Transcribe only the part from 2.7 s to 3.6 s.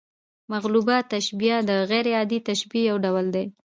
یو ډول دئ.